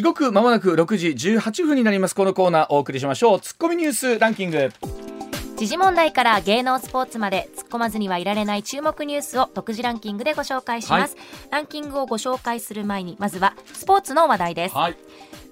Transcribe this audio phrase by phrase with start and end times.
[0.00, 2.14] 時刻まもなく6時18分になります。
[2.14, 3.40] このコーナーお送りしましょう。
[3.40, 4.70] ツッコミニュースランキング。
[5.58, 14.96] 時事問題から芸能スポーツまで突っ込まずにはいられない注目ニュースを独自ランキングでご紹介します、はい、ランキングをご紹介する前にまずはスポーツの話題です、はい、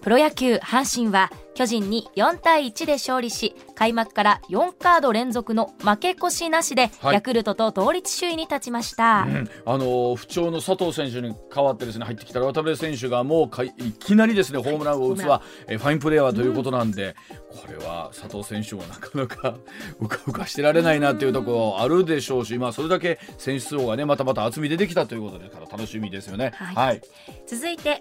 [0.01, 17.17] プロ野球阪神は巨人に4対1で勝利し開幕から4カード連続の負け越しなしで、ヤクルトと同率首位に立ちました、うん、あの不調の佐藤選手に代わってですね入ってきた渡辺選手がもういきなりですねホームランを打つはえファインプレーヤーということなんで、
[17.51, 19.59] うん、これは佐藤選手もなかなか
[19.99, 26.53] うかうかしてられないなっていうところあるでしょうし、まあ、それだけ選手層がねまたまた厚み出てきたということですから楽しみですよね。
[26.55, 27.03] はい、はい、
[27.49, 28.01] 続いて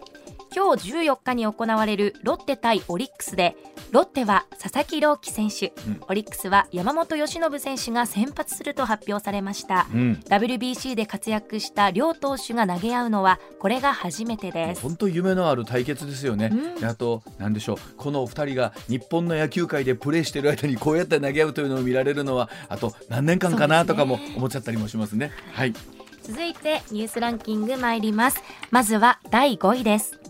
[0.57, 3.55] 今日14日に行われるロッテ対オリックスで
[3.91, 14.81] ロッテは佐々木朗希選手、うん、オリックスは山本由伸選手が先発すると発表されました、うん、WBC で活躍した両投手が投げ合うのはこれが初めてです。
[14.81, 17.77] 本当夢のある対決ですよね、うん、あと何でしょう。
[17.95, 25.31] この2人が日本の野球界でプレーしている間にこうやって投げ合うというのを見られるのはあと何年間かなとかも思っちゃったりもしますね。
[25.53, 25.73] はい。
[26.23, 28.41] 続いてニュースランキング参ります。
[28.71, 30.26] まずは第5位です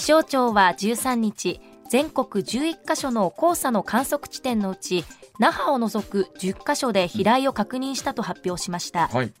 [0.00, 5.04] 気象庁は13日全国11カ所の黄砂の観測地点のうち
[5.38, 9.34] 那覇を除く10カ所で飛来を確認したと発表しました、はい、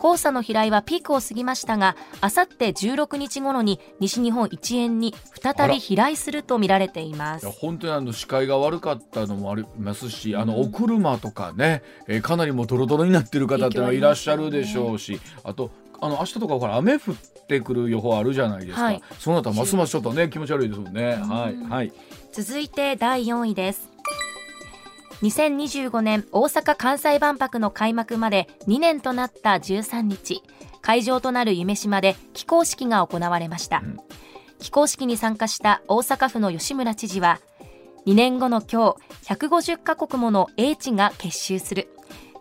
[0.00, 7.50] 黄砂の飛来はピークを過ぎましたがあさって16日頃に西日本一円に再び飛来すると見られています。
[7.50, 17.14] 本当にあの視界が悪かったのもありますし、あのお車とかね、えー、かなりもドロドロになってる方っていうのはいらっしゃるでしょうし、あとあの明日とかから雨降っ
[17.46, 21.92] てくる予報あるじゃないですか、はい、そうなったらますますちょっとね気持ち悪いですもんね、はい、はい、
[22.32, 23.96] 続いて第4位です。
[25.22, 30.42] 2025年大阪・関西万博の開幕まで2年となった13日
[30.82, 33.96] 会場となる夢洲で起工式が行われました、うん、
[34.58, 37.40] 起工式に参加した大阪府の吉村知事は
[38.06, 41.88] 2年後の今日150カ国もの英知が結集する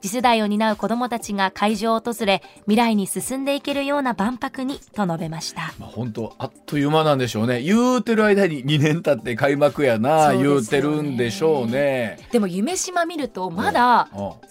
[0.05, 7.63] 次世代を担う子どもたちが会場を訪れ未来に進んでいけるような万博にと述べました、まあ、本当あっという間なんでしょうね。
[7.63, 12.19] 言うてる間に2年経って開幕やな、ね、言うてるんでしょうね。
[12.31, 14.07] でも夢島見るとまだ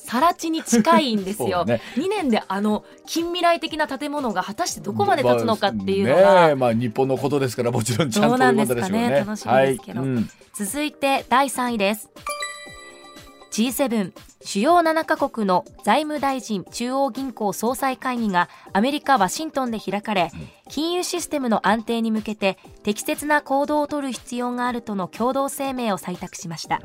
[0.09, 6.55] 更地に近いんですよ、ね、2年であの近未来的な建物が果たしてどこまで立つのかっていうのが、ね。
[6.57, 9.25] まあ、日本のことですからもちろんちゃんとそうなんですかね。
[9.25, 10.09] 楽しみですけど、はい。
[10.09, 12.11] うん、続いて第3位です。
[13.53, 20.31] G7 主要7カ国の財務大臣中央銀行総裁会議がアメリカ・ワシントンで開かれ、
[20.69, 26.83] 金融システムの安定に向けて適切な行動を取る必要があるとの共同声明を採択しました。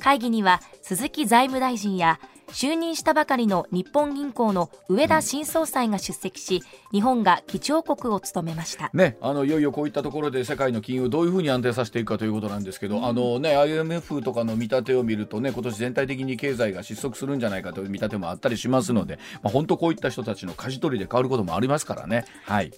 [0.00, 2.20] 会議には鈴木財務大臣や
[2.52, 22.24] 就任したばかりの日本銀行の上田新総裁が出席し、日本が議長国を務めました、ね、あのいよいよこういったところで世界の金融をどういうふうに安定させていくかということなんですけど、うん、あのね、IMF とかの見立てを見るとね今年全体的に経済が失速するんじゃないかという見立てもあったりしますので、まあ、本当こういった人たちの舵取りで変わることもありますからね。
[22.44, 22.72] はい、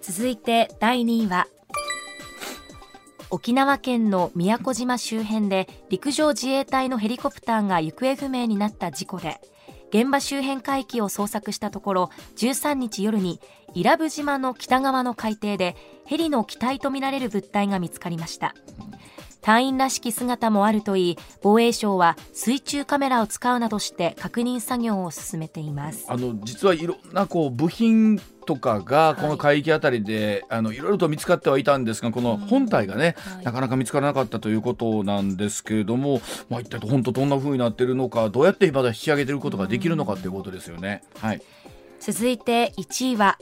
[0.00, 1.46] 続いて第2位は
[3.30, 9.40] 沖縄県の宮古島周辺で陸上自衛隊のヘリコプターが行方不明になった事故で
[9.90, 13.40] 現場周辺海域を捜索したところ13日夜に
[13.74, 15.76] 伊良部島の北側の海底で
[16.06, 18.54] ヘリの機体とみられる物体が見つかりました。
[19.40, 26.04] 隊員らしき姿もあるといい防衛省は水中カメラを使うなどして確認作業を進めています。
[26.08, 28.20] あの実はいろんなこう部品
[28.50, 41.04] とかがこの海域あたりで、はい、あのいろいろと見つかってはいたんですがこの本体がね、はい、なかなか見つからなかったということなんですけれども、まあ、一体本当どんなふうになっているのかどうやってまだ引き上げていることができるのかということですよね。
[41.20, 41.42] はい、
[42.00, 43.38] 続いて1位は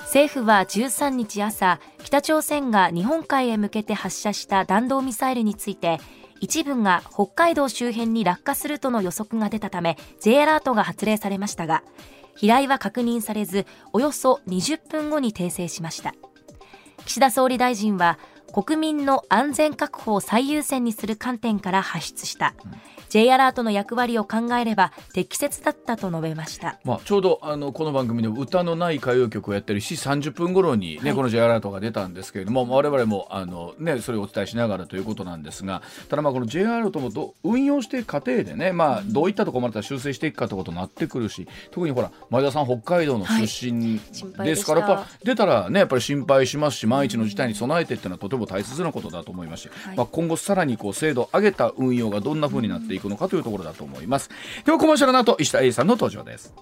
[0.00, 6.00] 政府は13日朝北朝鮮が日本海へ向けて発射した弾道ミサイルについて
[6.40, 11.82] 一部が北海道周辺に落下するとの予測が出たため J アラートが発令されましたが
[12.36, 16.14] 飛来は確認されずおよそ20分後に訂正しました。
[17.04, 18.18] 岸田総理大臣は
[18.54, 22.72] 国民の安全確保を最優先にする観点から発出した、うん。
[23.14, 44.00] J アラートの役割を考えれば適切だったと述べました、まあ、ちょうどあのこの番組で歌のない歌謡曲をやってる7時30分頃にね、はい、この J アラートが出たんですけれども我々もあの、ね、それをお伝えしながらということなんですがただまあこの J アラートもど運用していく過程でね、まあ、どういったところまで修正していくかということになってくるし特にほら前田さん北海道の出身
[44.44, 54.30] ですから、はい、出たらねやっぱり心配しますし万一の事態に備えてっていうのはとても大切なことだと思いますし、はい、まあ、今後さらにこう精度を上げた運用がどんなふうになっていくのかというところだとと思います。
[54.64, 56.54] ではコマーシャルの後石田英さんの登場です。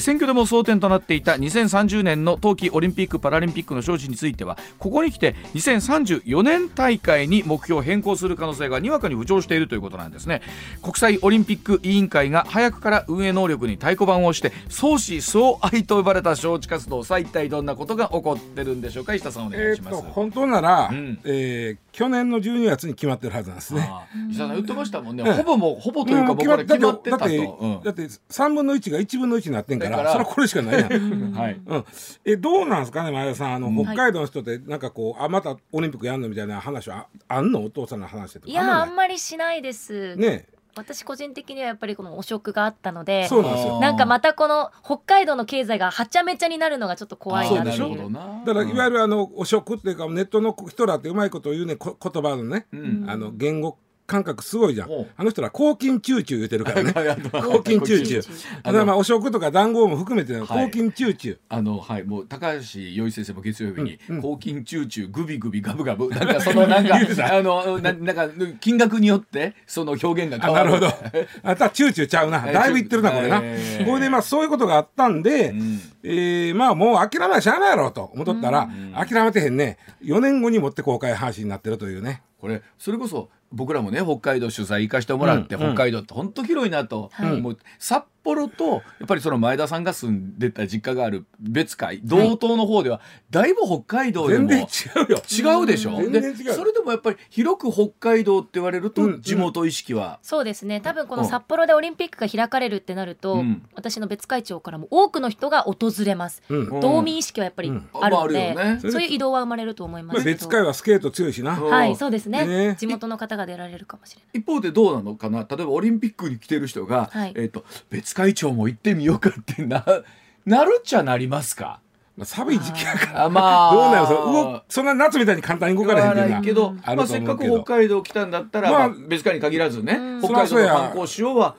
[0.00, 10.42] 選挙でも争点となっていた2030年の冬季オリンピック・パラリンピックの招致についてはここに来て2034年大会に目標を変更する可能性がにわかに浮上しているということなんですね。
[10.82, 19.14] 国際オリンピック委員会が早くから運営能力に太鼓判をして相思相愛と呼ばれた招致活動さあ一体どんなことが起こってるんでしょうか？
[19.14, 23.90] 石田さんお願いします、えー、本当なら、うん、えー、去年の12月に決まってるはずなんですね。
[24.30, 27.24] 石田さん言ってましたもんね、ほぼもほぼというか僕ら決まってたと。
[27.24, 31.60] だって、うん、だって3分の1が1分の1になってんからそれはこれしかないやん、 はい。
[31.66, 31.84] うん、
[32.24, 33.54] えどうなんですかね前田さん。
[33.54, 37.64] あの、北海道の人ってなんかこうあまたオリンピックやんのみたいな話はあんの？
[37.64, 40.16] お父さんの話いやあんまりしないです。
[40.16, 43.80] ね私個人的にはやっぱりこの汚職があったのでそうなんですよ。
[43.80, 48.12] なんかまたこの北海道の経済がはちゃめちゃになるのがちょっと怖いなっていう。
[48.12, 54.88] だからいわゆるあの汚職っていうかネットの人らってうまいこと言うね言葉のね、うん、あの言語感覚すごいじゃん。
[55.16, 56.92] あの人ら抗菌チューチュー言うてるからね。
[57.32, 58.62] 抗菌チューチュー。
[58.62, 61.38] だからまあお食とか談合も含めて抗菌チューチュー。
[61.48, 62.04] あのはい。
[62.04, 66.08] もう高橋洋一先生も月曜日に抗菌チューチューグビグビガブガブ。
[66.14, 68.28] なんかそのなんかあのななんか
[68.60, 70.70] 金額によってその表現が変わる。
[70.72, 72.40] なるほどあたチューチューちゃうな。
[72.40, 73.40] だいぶ言ってるなこれな。
[73.40, 75.54] これでまあそういうことがあったんで
[76.02, 79.78] えまあもう諦めはしゃあないやろうと思っとったら諦めてへんね。
[80.02, 87.58] 4年後に持って公開話になってるというねこれそれこそ僕らもね北海道取材行かしてもらって、うん、北海道って本当広いなと、うん、もう。
[87.78, 93.00] 札幌とやっぱりその前田さんが住んでた実家がある別海道東の方では
[93.30, 95.22] だいぶ北海道でも違うよ。
[95.30, 96.10] 違うでしょ？
[96.10, 100.80] でそれでもやっぱり広く北海道って言われると地元意識は、そうですね。
[100.80, 103.44] 多分この札幌でオリンピックが開かれるってなると、
[103.74, 106.42] 私の別会長からも多くの人が訪れます、
[106.80, 111.52] 道民意識はやっぱりあるので、ね、そういう移動は生まれると思います、別会はスケート強いしな。
[111.56, 114.40] はいそうですね、ね、地元の方が出られるかもしれない。
[114.40, 115.46] 一方でどうなのかな？
[115.48, 119.84] 例えばオリンピックに来てる人が、はい、えーと別会長も行ってみようかってな
[120.46, 121.80] なるっちゃなりますか？
[122.16, 123.74] まあ、寒い時期やからまあ。
[123.74, 131.56] どうなるそそんな夏みたいに簡単に動かれへんけどけど、まあ、せっかく北海道来たんだったら、まあ、別会に限らずね、北海道の観光しようは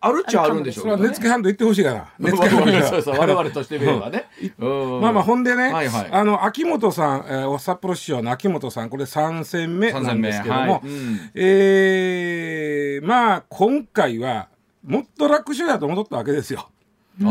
[0.00, 0.92] あるっちゃあるんでしょうね。
[0.92, 2.08] それは熱気ハンド言ってほしいから。
[2.18, 2.86] 熱気ハンド。
[2.86, 4.26] そうそう、我々としてみればね。
[5.00, 10.80] まあまあ、ほんでね、はいはい、あの、秋元さん、えー、札幌市長の秋元さん、これ3戦目なんですけども、はい。
[10.84, 14.48] うん、えー、まあ、今回は、
[14.84, 16.68] もっと楽勝だと思ったわけですよ。
[17.18, 17.26] とい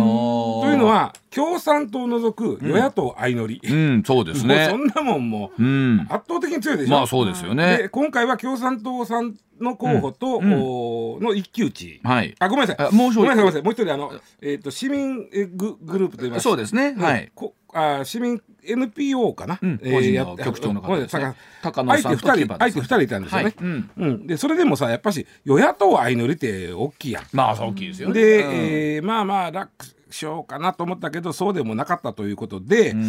[0.73, 4.69] うのは共産党を除く与野党相乗り、うん、うん、そうですね。
[4.71, 5.61] そんなもんもう、
[6.09, 7.89] 圧倒的に強いでしょ、まあそうですよね。
[7.91, 12.95] 今回は共産党さんの候補と、うん、の一騎打ち、はい、あごめんなさい。
[12.95, 13.61] もうごめんなさいごめんなさい。
[13.61, 16.43] もう一人あの、えーと、市民ググループといいます。
[16.43, 23.91] そうですね、はい、こあ市民 NPO かな、うん、個人の局長の方です、ね、高野さんと相手2人いたんですよね、はい、うん。
[23.97, 27.23] うん、でそれでもさやっぱし与野党相乗りって大きいやん。
[27.31, 28.13] まあ大きいですよね。
[28.15, 29.71] で、うん、えー、まあまあ楽
[30.09, 33.01] しようかなと思ったけどそうでもなかったということで、うん、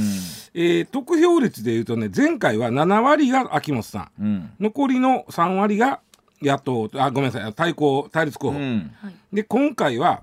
[0.55, 6.01] えー、得票率でいうとね前回は7割が秋元さん、うん、残りの3割が
[6.41, 6.89] 野党。
[6.95, 7.53] あごめんなさい。
[7.53, 8.93] 対抗対立候補、うん、
[9.33, 10.23] で今回は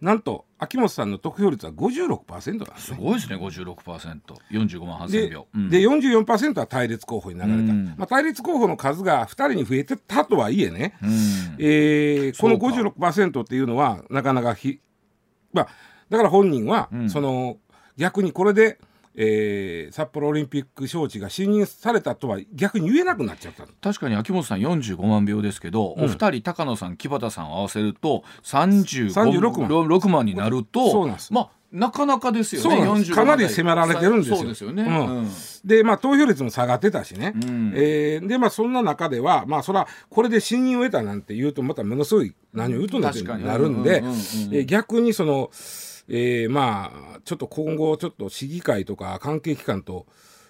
[0.00, 11.10] なんと秋元さんの得票率は56%なんです、ね、すごいですね 56%45 万8000票で,、うん、で44%は対立候補になられた、うん、まあ、対立候補の数が2人に増えてたとはいえね、うん、
[11.58, 14.80] えー、この56%っていうのはなかなかひ
[15.52, 15.68] まあ
[16.10, 17.58] だから本人は、うん、その
[17.96, 18.78] 逆にこれで、
[19.14, 31.32] えー、札幌オリンピック招致が信任されたとは逆に言えなくなっちゃった確かに秋元さん45万票ですけど、うん、お二人高野さん木端さんを合わせると36万 ,6 万になるとそうなんです。
[31.32, 34.36] まあなかなかですよねかなり迫られてるんですよ。
[34.36, 35.30] そうですよね、うん、
[35.64, 45.50] でまあ投票率も下がってたしね、うん、えー、でまあそんな中ではまあそれはこれで信任を得たなんて言うとまたものすごい何を言うとなるんで逆にその。
[46.08, 50.06] えー、まあちょっと今後ちょっと市議会とか関係機関と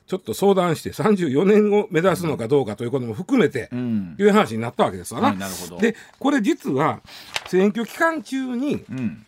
[0.07, 5.33] ちょっと相談して34年を目指すのかどうかということも含めて、いう話になったわけですわな。
[5.33, 5.49] な
[5.81, 7.01] でこれ実は
[7.49, 9.27] 選挙期間中に、うん。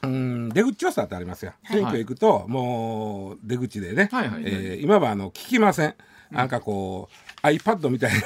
[0.00, 5.94] うん出口調査ってありますよ、選挙行くと、もう出口でね、はいはい、えー、今はあの聞きません、
[6.30, 7.08] なんかこ
[7.42, 8.20] う iPad みたいな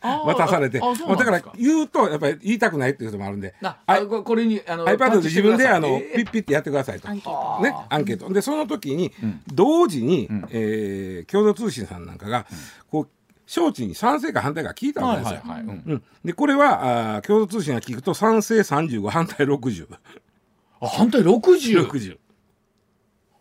[0.00, 0.80] 渡されて。
[0.80, 3.54] だから言うとやっぱり言いたくないっていう人もあるんで。
[3.62, 7.08] あこれにあの iPad で自分であの、ピッピッてやってくださいと。
[7.12, 8.32] ねアンケート。
[8.32, 9.12] でその時に、
[9.52, 12.46] 同時に、うえ共同通信さんなんかが、
[12.90, 13.08] こう
[13.48, 16.00] 招致に賛成か反対か聞いたわけですよ。
[16.24, 19.88] でこれはあ共同通信が聞くと賛成35反対60。
[20.80, 21.88] あ反対 60?60。
[21.88, 22.18] 60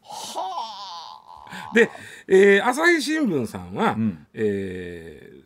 [0.02, 1.74] はあ。
[1.74, 1.92] で、
[2.28, 5.44] えー、朝日新聞さんは、うん、えー、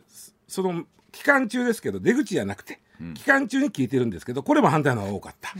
[0.47, 5.53] その期間中ですけど出口じゃなくて、うん、期間中に聞いてるんですけどこれも反対の方が多かった。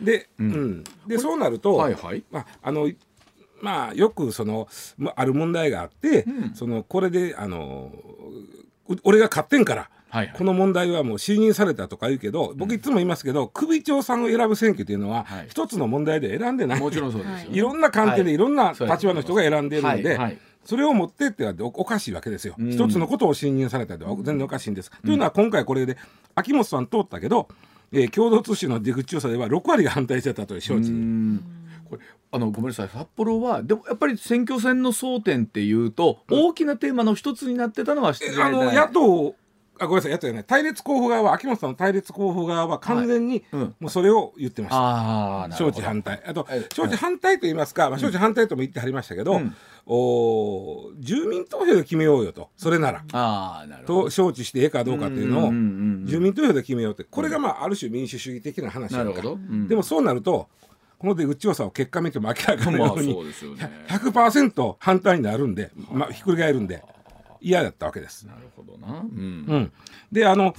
[0.00, 0.84] で,、うん。
[1.06, 2.22] でそうなると、はいはい。
[2.30, 2.90] まあ、あの
[3.60, 4.68] まあよくその
[5.14, 7.92] ある問題があって、うん、そのこれであの
[9.04, 9.90] 俺が勝ってんから。
[10.12, 18.36] はいはい、この問題はもう信任されたとか言うけど僕いつも言いますけど、首長さんを選ぶ選挙というのは一つの問題で選んでない、もちろんそうですいろんな観点でい。
[18.36, 24.90] ろんな立場の人が選んでいるので、それを持ってってはおかしいわけですよ、うん、一つのことを信任されたでは全然おかしいんです。
[24.94, 25.96] うん、というのは今回これで
[26.34, 27.48] 秋元さん通ったけど、
[27.90, 30.90] えー、共同通信の出口調査では6割が反対してたという承知。
[31.88, 32.02] これ
[32.34, 32.88] あのごめんなさい。
[32.88, 39.34] 札幌はでもやっぱり選挙戦の争点っていうと、大きなテーマの一つになってたのはあの野党
[39.82, 40.10] あごめんなさい。
[40.12, 40.44] やったよね。
[40.44, 46.22] 対立候補側は秋元さんの対立候補側は完全に、もうそれを言ってました、招致反対。
[46.26, 49.54] あと招致反対と言いますか、まあ、招致反対とも言ってはりましたけど、うん、
[49.86, 52.50] お住民投票で決めようよと。
[52.56, 53.04] それなら。
[53.12, 55.50] あなると招致してええかどうかというのを
[56.06, 57.04] 住民投票で決めようって。
[57.04, 60.48] これがまあある種民主主義的な話なるほど、うん、でもそうなると
[60.98, 66.84] この出口調査を結果見ても明らかなように、まあ、100%反対になるんで、まあ、ひっくり返るんで。
[67.42, 68.26] 嫌だったわけです。
[68.26, 69.72] なるほどな、うん、うん、
[70.10, 70.54] であの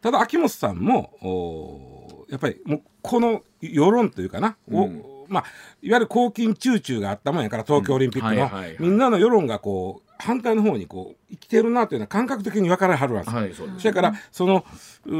[0.00, 5.44] ただ秋元さんもおやっぱりもうこの世論というかな、うん、おまあ、
[5.82, 13.36] いわゆる公金中中があったもんやから東京オリンピックの、みんなの世論がこう反対の方にこう生きてるなというのは感覚的に分からはるわけです。
[13.36, 14.64] はい、そそれからその
[15.04, 15.12] う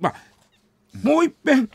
[0.00, 0.14] まあ
[1.02, 1.70] もう一遍、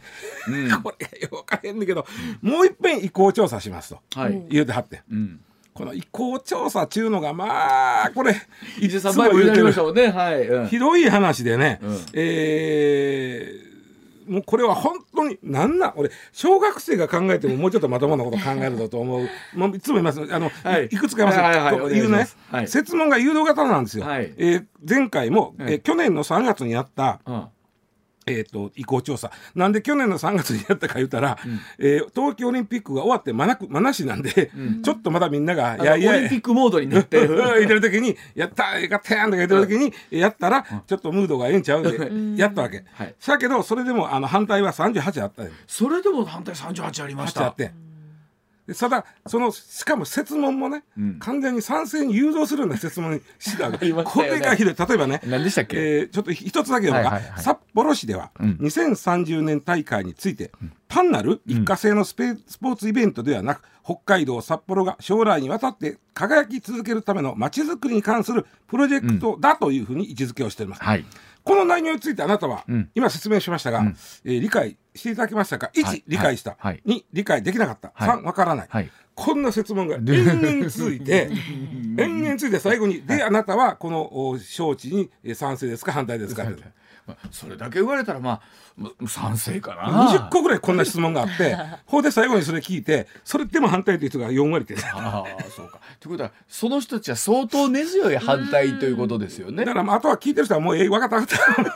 [0.48, 2.06] うん、 これ分からへんねんけど、
[2.44, 5.42] うん、もう一遍意向調査しますと、はい、言うてはって、うん、
[5.76, 8.34] この意向調査ちゅうのがまあこれ
[8.80, 20.22] 伊勢さん前も言ってましたもんね、はい、うん、ひどい話でね、うん、えー、もうこれは本当になんな俺小学生が考えてももうちょっとまともなこと考えるぞと思う もういつも言います。
[20.22, 27.44] あの、はい、いくつか言います、はいはいはい、言うね、はい、設問が誘導型なんですよ、はい、えー、前回も、えー、去年の3月にやった、うん
[28.28, 29.32] えーと、意向調査。
[29.54, 42.84] なんで去年の3月にやったか言ったら、うん、えー、東京オリンピックが終わってまなくまなしなんで、うん、ちょっとまだみんなが「いやいやオリンピックモードになって 言ってる時に「やったよかったやん」とか言ってる時に、やったらちょっとムードがええんちゃうでやったわけ。
[42.94, 47.46] はい、だけどそれでもあの反対は38あったそれでも反対38ありました。
[47.46, 47.72] あって
[48.74, 54.76] ただそのしかも設問もね、うん、完全に賛成に誘導するような設問にしたね、これがひどい。
[54.76, 70.84] 例えばね何でしたっけ、えー、ちょっと一つだけ言うのが、はいはいはい、札幌市では、うん、2030年大会について、うん、単なる一過性のスペ、スポーツイベントではなく北海道札幌が将来にわたって輝き続けるためのまちづくりに関するプロジェクトだというふうに位置づけをしています。
[70.84, 71.06] はい
[71.46, 81.30] この内容についてあなたは、うん、今説明しましたが、うん、えー、理解していただけましたか？1、はい、理解した、はい、2理解できなかった、はい、3わからない、こんな説問が 延々続いて
[81.98, 84.10] 延々続いて最後に「であなたはこの
[84.40, 86.46] 招致に賛成ですか反対ですか?」
[87.14, 87.28] って。
[87.32, 88.42] それだけ言われたらま
[88.82, 90.12] あ賛成かな。
[90.12, 95.80] 20個ぐらいこんな質問があって ほうで最後にそれ聞いてそれでも反対という人が4割ってああそうか。
[96.00, 99.66] ということはその人たちは相当根強い反対ということですよね。
[99.66, 101.76] だからあとは聞いてる人はもうええ分かった分かったっ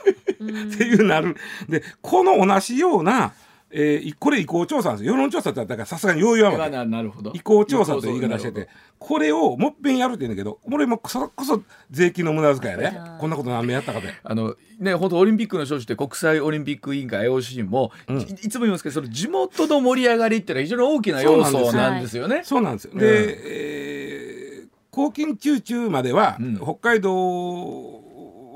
[0.76, 1.36] ていうなる。
[1.68, 3.32] でこの同じような
[3.72, 7.32] えー、これ意向調査です世論調査ってだからさすがによう言わんわけなるほど。
[7.34, 12.98] 意向調査という言い方しててこれをもっぺんやるって言うんだけど俺もそれこそ税金の無駄遣いね。
[13.20, 14.12] こんなこと何年やったかで。
[14.24, 22.42] あのね本当オリンピックの招致って国際オリンピック委員会 IOC も、うん、いつも言いますけどその地元の盛り上がりっていうのは非常に大きな要素なんですよね。
[22.44, 28.00] そうなんですよ、で、えー、公金中中までは、うん、北海道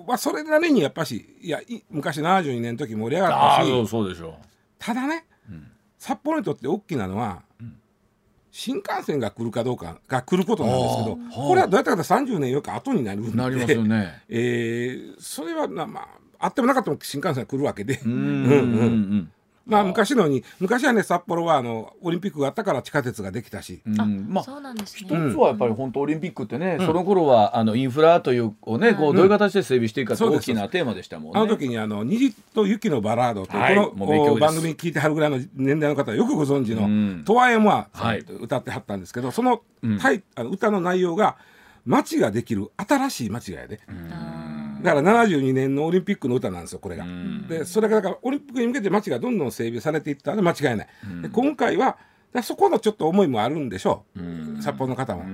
[0.07, 4.54] はそれなりにやっぱしいや昔72年の時盛り上がったしそうでしょう
[4.85, 5.67] ただね、うん、
[5.99, 7.77] 札幌にとって大きなのは、うん、
[8.51, 17.99] 新幹線が来るかどうかが来ることなんですけどこれはどうやったか30年よく後になるんでなりますよね、 えー、それはまああってもなかったも新幹線が来るわけで。
[18.05, 18.25] うんうんう
[18.57, 19.31] ん
[19.67, 25.09] まあ昔のように昔はね札幌はあのオリンピックがあったから地下鉄ができたし、うん、まあそうなんですね。
[25.09, 31.41] 一つはやっぱり本当オリンピックってね、うん、その頃はあのインフラというをね、こうどういう形で整備していくかって大きなテーマでしたもんね。
[31.41, 37.89] あの時にあの虹と雪のバラードと、はい、この番組聞いてはるぐらいの年代の方はよくご存知の「とわえもは
[38.41, 39.63] 歌ってはったんですけど、その,、
[40.01, 41.37] タイあの歌の内容が
[41.87, 43.81] 街ができる新しい街がやで。
[44.85, 47.07] だから72年のオリンピックの歌なんですよこれが。
[47.49, 50.89] でそれがだからオリンピックに向けて街がどんどん整備されていったのは間違いない。
[51.23, 51.97] で今回は
[52.43, 55.25] そこのちょっと思いもあるんでしょう札幌の方も。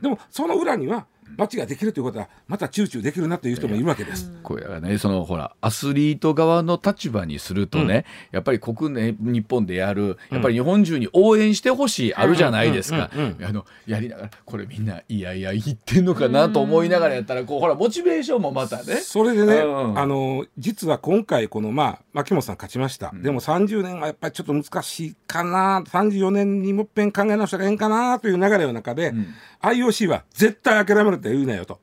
[0.00, 1.06] でもその裏には
[1.36, 4.32] 街ができるということはまたチューチューできるなという人もいるわけです。
[4.42, 18.96] これはねそのほらアスリート側の立場にするとね、うん、やっぱり国内日本でやるやっぱり日本中に応援してほしい、あるじゃないですか、あのやりながらこれみんないやいや言ってんのかなと思いながらやったらこうほらモチベーションもまたね。
[18.96, 25.82] それでね、うん、あの実は今回このまあ牧本さん勝ちました、うん、でも30年はやっぱりちょっと難しいかな。
[25.82, 31.80] 34年にもっぺん考え直したらええんかなという流れの中で、うん、IOC は絶対諦めるって言うなよと。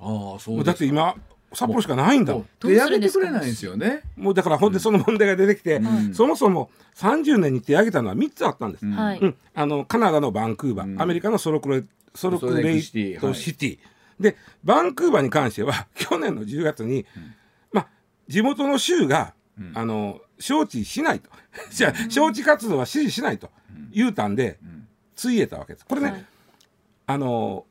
[0.00, 1.14] あそうだって今
[1.52, 2.48] 札幌しかないんだもん。
[2.58, 4.02] 手上げてくれないんですよね。
[4.16, 8.86] もうだからほんでその問題が出てきて、うん、そもそも30年に手上げたのは3つあったんです。
[8.86, 11.84] うん、あのカナダのバンクーバー、アメリカのソロクレ
[12.14, 12.82] ソロクレイ
[13.18, 13.78] トシティ、
[14.18, 17.04] でバンクーバーに関しては 去年の10月に、
[17.72, 17.88] まあ
[18.28, 19.34] 地元の州が、
[19.74, 21.28] あの招致しないと。
[21.72, 23.50] じゃあ招致活動は支持しないと
[23.90, 24.58] 言うたんで、
[25.16, 25.84] ついえたわけです。
[25.84, 26.26] これね、はい、
[27.08, 27.66] あの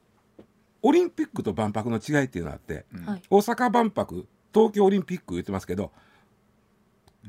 [0.82, 5.92] オリンピックと万博の違いっていうのがあって、うん、大阪万博東京オリンピック言ってますけど、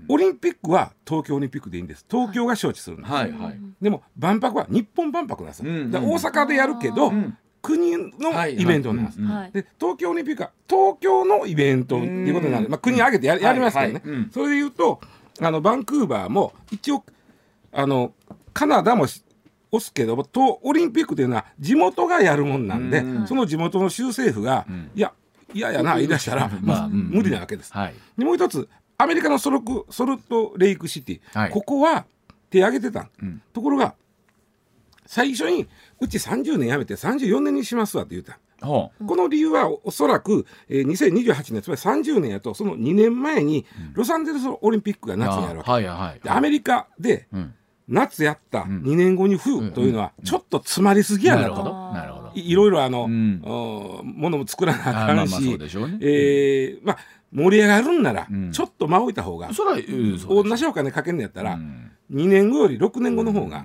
[0.09, 2.04] オリンピックは東京オリンピックでいいんです。
[2.09, 15.00] 東京が招致するんです、はいはい、でも万博は日本万博なんです、うんうん、大阪でやるけど、うん、国のイベントなんです、はいはい、で東京オリンピックは東京のイベントっていうことなんで、まあ、国挙げてややりますからね、はいはい、それでいうと
[15.40, 17.04] あのバンクーバーも一応
[17.73, 18.12] あの
[18.52, 19.07] カナダも
[19.72, 25.12] 押すけどとオリンピックというのは地元がやるもんなんで、うん、その地元の州政府が、うん、いや
[25.52, 27.73] 嫌やな言い出したら、まあ、無理なわけです。
[27.73, 28.68] はい、でもう一つ
[28.99, 32.04] アメリカのソルクソルトレイクシティ、はい、ここは
[32.50, 33.95] 手挙げてた、うん、ところが
[35.06, 35.68] 最初に
[36.00, 38.38] うち30年やめて34年にしますわって言った。
[38.60, 43.64] この理由はおそらく、えー、2028年つまり30年やとその2年前に
[43.95, 47.54] ロサンゼルスオリンピックが夏にやるわけ、はいはい、アメリカで、うん
[47.90, 51.64] 夏やった2年後に冬というのはちょっと詰まりすぎやなと。
[51.92, 52.30] なるほど。
[52.34, 55.58] いろいろあの、うん、ものも作らなあかんし、
[56.00, 56.98] えまあ
[57.32, 61.58] 盛り上がるんなら、ちょっと間置いた方が、同じお金かけんのやったら、
[62.12, 63.64] 2年後より6年後の方が、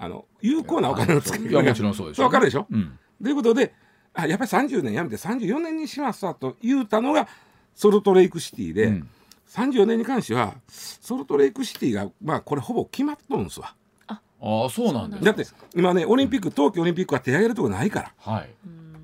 [0.00, 3.74] あの有効なお金の使い方がもちろんそうでしょ、分かるでしょ、うん、ということで
[4.14, 7.28] あやっぱり30年やめて34年にしますわと言うたのが
[7.74, 9.08] ソルトレイクシティで、うん、
[9.50, 13.74] 34年に関してはソルトレイクシティがまあこれほぼ決まっとるんですわ。
[14.06, 14.20] あ。
[14.40, 18.50] あそうなんですだって今ねオリンピック、冬季オリンピックは手上げるとこないから、はい、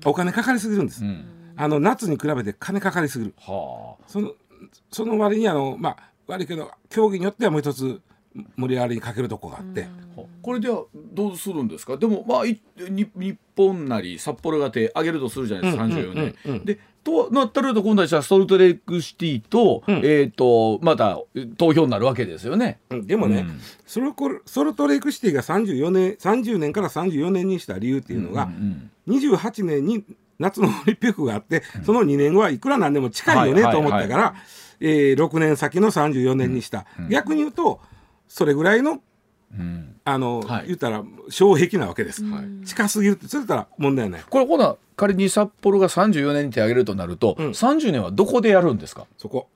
[0.03, 4.31] お金かかりすぎるんです、うん、あの夏に比べて金かかりすぎる、はあ、その
[4.91, 8.01] その割にあのまあ悪いけど競技によってはもう一つ
[8.55, 9.87] 盛り上がりにかけるとこがあって、
[10.43, 11.97] これではどうするんですか？
[11.97, 21.17] でもまあ日本なり札幌が手上げるとするじゃないですか、うん、34年、うんうん、でとなったら今度はソルトレイクシティと、うん、えっ、ー、とまた
[21.57, 22.79] 投票になるわけですよね。
[22.89, 24.13] でもね、うん、ソル
[24.45, 30.03] ソルトレイクシティが34年30年から34年にした理由っていうのが、うんうん、28年に
[30.37, 34.35] 夏のオリンピックがあって、その2年後はいくらなんでも近いよねと思ったから、
[34.81, 37.79] え6年先の34年にした、逆に言うと
[38.27, 39.01] それぐらいのうん、
[40.03, 44.23] あの、はい、言ったら障壁なわけです、はい、近すぎるってそれたら問題ない。
[44.29, 49.05] これほな仮に札幌が34年に手挙げるとなると、うん、30年はどこでやるんですか？
[49.17, 49.47] そこ。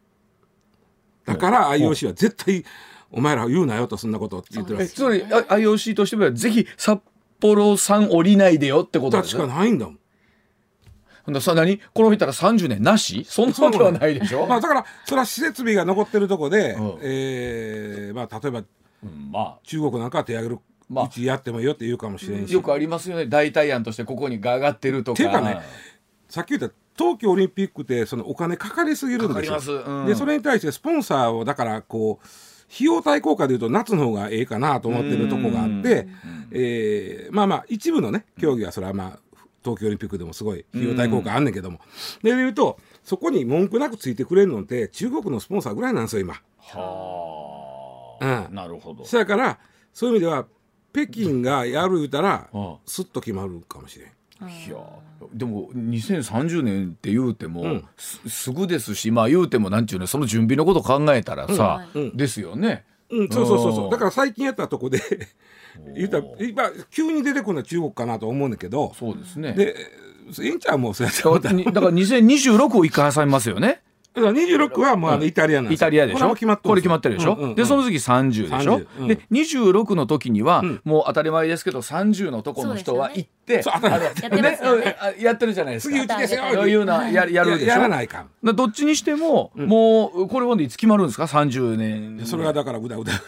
[1.26, 2.66] だから IOC は絶対
[3.12, 7.00] お前ら言うなよとそんなことって言ってるわけつまり IOC としてはぜひ札
[7.40, 9.46] 幌さん降りないでよってことですか？
[9.46, 10.00] ないんだもん。
[11.24, 11.80] ほんださ何？
[11.94, 13.26] この見たら30年なし？
[13.28, 14.48] そんなわけはないでしょ？
[14.48, 18.64] まあだからそれは施設備が残ってるとこで、うん、えー、まあ例えば
[19.32, 22.54] まあ、中国なんかは手挙げるまあ、うちやってもよって言うかもしれんし。
[22.54, 23.26] よくありますよね。
[23.26, 25.18] 代替案としてここにが上がってるとか。
[25.18, 25.62] ていうかね
[26.28, 29.84] さっき言った東京オリンピックってそのお金かかりすぎるんですよ。
[29.86, 32.26] うん、でそれに対してスポンサーをだからこう
[32.74, 36.08] 費用対効果でいうと夏の方がええかなと思ってるとこがあって、
[36.52, 39.20] えー、まあまあ一部のね競技はそれはまあ
[39.64, 41.80] 東京オリンピックでもすごい費用対効果あんねんけども、
[42.24, 46.36] でいうとそこに文句なくついてくれるのって中国のスポンサーぐらいなんですよ今。
[46.60, 47.61] はあ。
[48.22, 49.06] うん、なるほど。
[49.06, 49.60] そやから
[49.94, 50.46] そういう意味では
[50.94, 52.50] 北京がやる言うたら、
[52.86, 54.10] すっと決まるかもしれん。
[54.50, 54.78] いや
[55.34, 62.84] でも2030年って言うても、うん、すぐですしまあ言うてもなんちゅうねその準備のこと考えたらさ、うん、ですよね。
[63.12, 63.92] うん、そうそうそうそう。
[63.92, 65.00] だから最近やったとこで
[65.96, 69.76] 言ったら今急に出てくるのは中国かなと思うんだけどそうですねで
[70.40, 73.82] ええんちゃうもうそうやってだからだから2026を一回挟みますよね
[74.14, 76.28] だから26はもうあのイタリアなんイタリアでしょ？
[76.28, 77.56] これ決まってこれ決まってるでしょ、うんうんうん。
[77.56, 79.08] でその次30でしょ、30うん。
[79.08, 80.82] で26の時には、ん。
[80.84, 85.96] もう当たり前ですけど30のとこの人は行ってそうねあのやってるじゃないですか。
[85.96, 87.68] 次うちですよそういうのややるでしょ？
[87.68, 92.26] ややらないかどっちにしても、もうこれはねいつ決まるんですか？30年。
[92.26, 93.14] それがだからうだうだ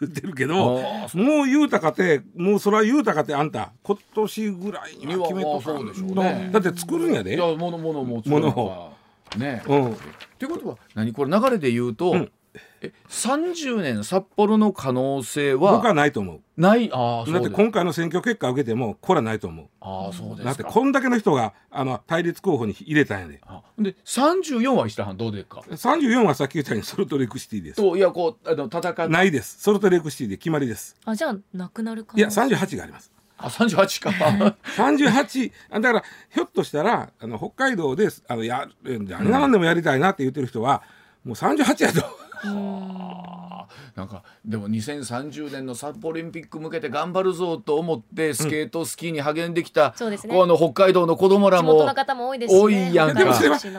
[0.00, 6.50] 言ってるけどあもう言うたかてもうそれは言うたかてあんた今年ぐらいには決めとかいやまあそうでしょうね。
[6.52, 7.34] だって作るんやで。
[7.34, 8.92] いや物物も物を
[9.36, 9.62] ね。
[9.66, 9.92] うん。
[9.92, 9.96] っ
[10.38, 12.30] ていうことは何これ流れで言うと、ん。
[12.80, 16.40] え30年札幌の可能性僕ははないと思う。
[16.56, 16.90] ない？
[16.92, 17.40] ああそうです。
[17.40, 19.66] だって今回の選挙結果を受けてもこれはないと思う。
[19.80, 20.44] ああそうですか。
[20.44, 27.76] だってこんだけの人があの対立候補に入れたんやであで34は石田さんどうでっか？34はさっき言ったようにソルトレイクシティです。
[27.76, 29.60] といやこうあの戦ってないです。
[29.60, 30.96] ソルトレイクシティで決まりです。
[31.04, 34.10] あじゃあなくなるかいや38がありますあ38か。
[34.76, 40.82] 38あだからひょっとしたらあの北海道であのや何が何でもやりたいなって言ってる人は
[41.24, 43.47] もう38やと。
[43.94, 50.34] なんかでも2030年の札幌オリンピック向けて頑張るぞと思ってスケートスキーに励んできた、そうですね。
[50.34, 53.34] この北海道の子供らも地元の方も多いですし、ね、多いやんか。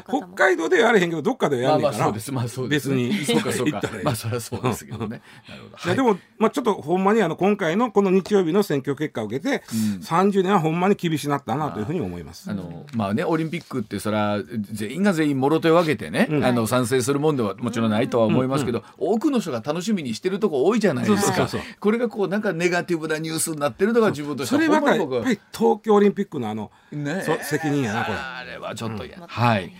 [0.07, 2.31] 北海道ではやれへんけどどっかではやまあんねんから、まあそうです。
[2.31, 2.89] まあそうです。
[2.89, 3.13] 別に。
[3.25, 3.71] そうかそうか。
[3.71, 5.21] 行ったらいいまあそれはそうですけどね。
[5.47, 5.77] なるほど。
[5.85, 9.63] いやでも、まあ、ちょっとほんまにあの今回のこの日曜日の選挙結果を受けて、
[10.01, 12.49] 30年はほんまに厳しなったなというふうに思います。
[12.51, 21.33] あのまあねオリンピックってそれは全員が全員もろ手を挙げてね、あの賛成するもんではもちろんないとは思いますけど、多くの人が楽しみにしてるとこ多いじゃないですか。
[21.33, 27.23] そうそうそうこれがこうなんかネガティブなニュースになってるのが自分としてそれはほんまに僕やっぱり東京オリンピックのあの、ね。
[27.25, 28.17] そ責任やなこれ。
[28.17, 29.73] あれはちょっと嫌、はい。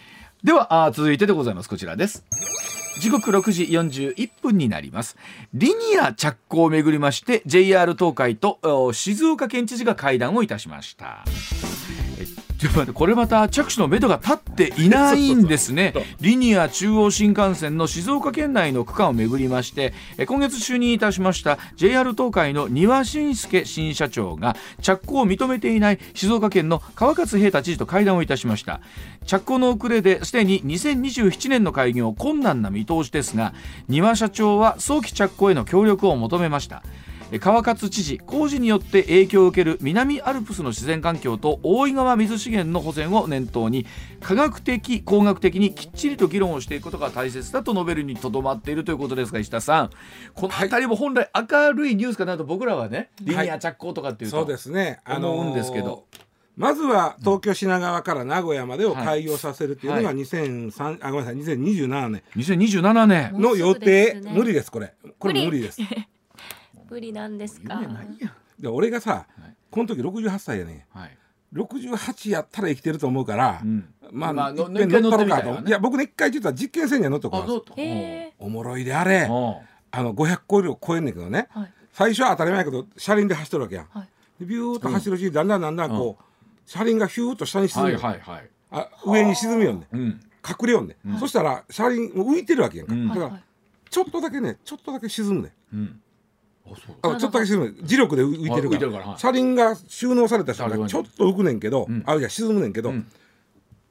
[0.44, 1.70] ではあ続いてでございます。
[1.70, 2.24] こちらです。
[3.00, 5.18] 時刻6時41分になります。
[5.54, 11.24] リニア着工をめぐりまして JR 東海とお静岡県知事が会談をいたしました。
[11.26, 11.99] え
[12.60, 15.94] ちょっと待ってこれまた着手のめどが立っていないんですね。
[16.20, 28.82] リニア中央新幹線の静岡県内の区間をめぐりましてえ今月就任いたしました JR 東海の丹羽信介新社長が着工を認めていない静岡県の川勝平太知事と会談をいたしました。
[29.26, 33.54] 着工の遅れですでに2027年の開業困難な見通しですが
[33.88, 36.84] 丹羽社長は早期着工への協力を求めました
[37.38, 43.86] 川勝知事工事によって影響を受ける南アルプスの自然環境と大井川水資源の保全を念頭に
[44.20, 49.90] 科学的工学的にきっちりと議論をしていくことが大切だと述べるにとどまっているということですが石田さん。
[50.34, 55.00] この辺りも本来明るいニュースかなと僕らはねリニア着工とかっていうと、そうですね。
[55.06, 56.06] 思うんですけど。
[56.58, 62.24] まずは東京品川から名古屋までを開業させるっていうのがは2003、あごめんなさい2027年。
[62.36, 63.42] 2027年。
[63.42, 64.94] の予定、無理ですこれ。
[65.18, 65.82] これ無理です
[66.90, 67.80] 無理なんですか？
[67.82, 68.34] 夢ないやん。
[68.60, 69.56] で俺がさ、はい。
[69.72, 71.18] この時68歳やねはい。
[71.54, 73.94] 68やったら生きてると思うから、うん。
[74.12, 75.68] まあ、まあのいっぺん乗っとろうかと、一回乗ってみたいわね。
[75.68, 78.34] いや僕ね一回実は実験船には乗っとこうあどうへえ。
[78.40, 79.56] おもろいであれうん。
[79.92, 81.48] あの500コイルを超えんねんけどね。
[81.52, 81.74] はい。
[81.94, 83.82] 最初は当たり前やけど車輪で走っとるわけや。
[83.84, 84.10] ん、はい。
[84.40, 86.24] でビューッと走るうちにだんだんだんだんこう、
[86.66, 88.50] 車輪がヒューッと下に沈むはいよ、はいはい。
[88.72, 90.02] あ上に沈むよんねうん。
[90.48, 90.88] 隠れよん。
[90.88, 93.08] ね、そしたら車輪浮いてるわけやんか、うん。
[93.10, 93.44] だから、はいはい。
[93.90, 96.02] ちょっとだけねちょっとだけ沈むねうん
[96.66, 98.92] あそうあちょっとだけ沈む磁力で浮いてるから。
[98.92, 99.08] から。
[99.12, 99.20] はい。
[99.20, 100.84] 車輪が収納された瞬車輪に。
[100.84, 102.04] 間ちょっと浮くねんけど、ん。
[102.06, 103.08] あいや沈むねんけど、ん。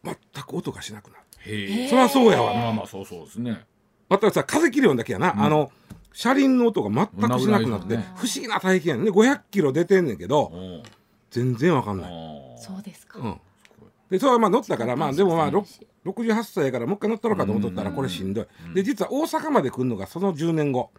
[0.05, 1.23] 全く音がしなくなる。
[1.41, 1.89] へえ。
[1.89, 2.55] そりゃそうやわ。
[2.55, 3.65] まあまあそうそうですね。
[4.09, 5.71] またさ風切るよんだけやな、あの
[6.13, 8.05] 車輪の音が全くしなくなって、ね。
[8.17, 9.11] 不思議な体験やねんね。
[9.11, 10.83] 500キロ出てんねんけどうん。
[11.31, 12.13] 全然わかんない、
[12.59, 13.41] そうですか、うん、
[14.11, 20.91] でそれはまあ乗ったからまあでもまあろそう68歳やからもう一回乗ったろうかと思っとったらこれしんどい、で実は大阪まで来るのがその10年後、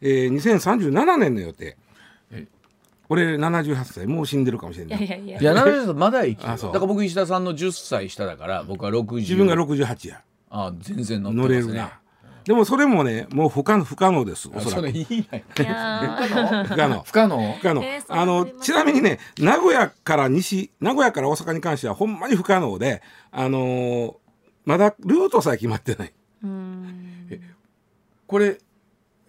[0.00, 1.76] えー2037年の予定。
[2.30, 2.46] え。
[3.08, 4.96] 俺78歳もう死んでるかもしれな。
[4.96, 5.40] いいやいやいや。
[5.40, 6.52] いや、なるほど、まだ生きてる。
[6.52, 6.72] あそう。
[6.72, 9.16] だから僕石田さんの10歳下だから、僕は60。
[9.16, 10.22] 自分が68や。
[10.48, 11.56] あ、全然乗ってますね。
[11.56, 12.00] 乗れるな、
[12.44, 14.60] でもそれもねもう不可不可能ですおあ。
[14.60, 14.92] そらく。
[14.92, 15.04] 不
[15.54, 17.02] 可能。
[17.02, 17.52] 不可能？
[17.54, 24.14] 不可能、あのちなみにね名古屋から西名古屋から大阪に関してはほんまに不可能であのー
[24.64, 26.12] まだルートさえ決まってない。
[26.42, 27.40] ーうん。
[28.26, 28.58] これ、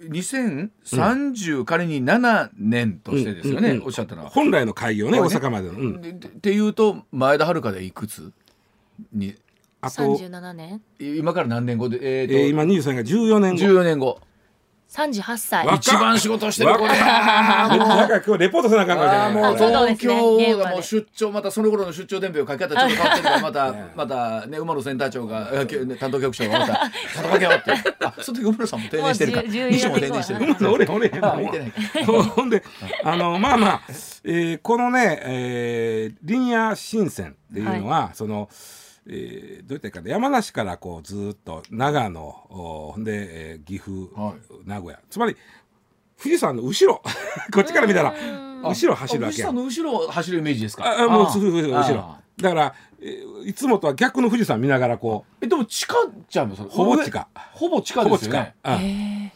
[0.01, 4.29] 2030、仮に7年としてですよね、うんうんうんおっしゃったのは。
[4.29, 5.19] 本来の開業ねね。
[5.19, 6.01] 大阪までの、うん、っ
[6.41, 8.31] ていうと、前田遥でいくつ
[9.11, 9.35] に
[9.85, 14.19] あと、37年今から何年後で、えーとえー今23が14年後14年後。
[14.87, 22.89] 38歳一番仕事してるこれなんか今日レポートせなあかんかもう東京がもう出張またその頃の出張伝票書き方ちょっ。
[22.89, 23.17] と変わっ。
[23.17, 25.51] てるからまたまたね馬野センター長が
[25.99, 27.63] 担当局長がまた叩けよっ。
[27.63, 27.71] て
[28.05, 32.63] あその時馬野さんも定年してるから西も定年してるから俺俺ほんで
[33.03, 33.81] あのまあまあ、
[34.23, 37.55] えー、このね、えー、リニア新線っ。
[37.55, 38.49] ていうのは、はい、その
[39.07, 44.99] えー、どういったか山梨からこうずっと長野ほんで、えー、岐阜、はい、名古屋。
[45.09, 45.35] つまり
[46.21, 47.01] 富士山の後ろ。
[47.53, 48.13] こっちから見たら
[48.63, 51.03] 後ろ走るわけ富士山の後ろ走るイメージですか？
[51.03, 51.39] あもう後
[51.93, 52.15] ろ。
[52.37, 55.45] だから、えー、いつもとは逆の富士山見ながらこう。
[55.45, 55.95] えでも地下
[56.29, 57.27] じゃんほぼ地下。
[57.53, 59.33] ほぼ地下ですよね。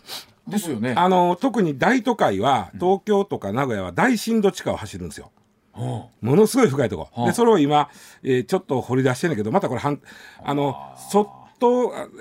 [0.48, 0.96] ですよね。
[0.98, 5.32] あの特に大都会は東京とか名古屋は大深度地下を走るんですよ、
[5.80, 7.90] ものすごい深いとこ、でそれを今、
[8.24, 10.02] えー、ちょっと掘り出してんだけどまたこれはん
[10.44, 10.76] あの
[11.12, 11.40] 外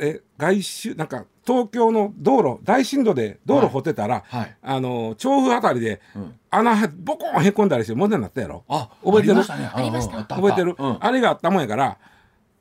[0.00, 4.40] え外周なんか東京の道路大深度で道路掘ってたら、はい。
[4.40, 8.64] はい、あの調布あたりで、うん、穴ボコンへこんだりして問題になったやろ。
[8.68, 9.40] あ覚えてる？
[9.40, 11.98] ありました、覚えてる、うん、あれがあったもんやから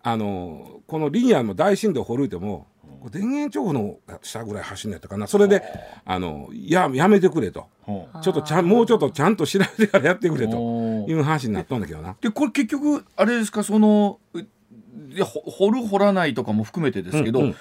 [0.04, 2.68] あのこのリニアの大深度掘るいても
[3.12, 5.28] 田園調布の下ぐらい走んやったかな。
[5.28, 5.64] それで
[6.06, 7.68] あのややめてくれと。
[8.22, 11.06] ちょっとちゃんもうちょっとちゃんと調べてからやってくれと。
[11.08, 12.16] いう話になったんだけどな。
[12.20, 13.64] でこれ結局あれですか？
[13.64, 14.20] その
[15.46, 17.56] 掘る掘らないとかも含めてですけど、うんうん、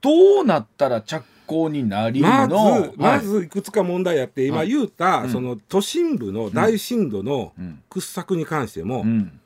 [0.00, 7.52] どうなったら着工になりまず、まずいくつか問題やって今言うた、はい、その都心部の大震度の
[7.88, 9.40] 掘削に関しても、うん、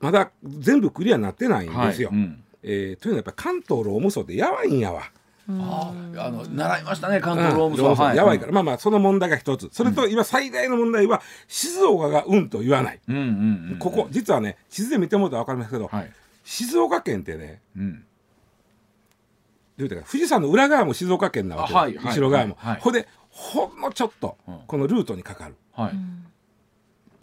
[0.00, 2.08] まだ全部クリアになってないんですよ。
[2.08, 2.18] はい。
[2.18, 5.02] うんえー、というのはやっぱ関東ローム層ってやばいんやわ。
[5.48, 9.68] ああの習いましたね関東ローム層、はい、やばいから、まあまあその問題が一つ。
[9.72, 13.22] それと今最大の問題は静岡がうんと言わない、うんうん
[13.72, 16.12] うん、ここ実はね地図で見てもらったら分かりますけど、はい、
[16.44, 18.04] 静岡県ってね、うん、
[19.76, 25.92] どういうか富士山の裏側も静岡県なわけ、はい、後ろ側も、はい、ほでほんのちょっとこのルートにかかる、はい、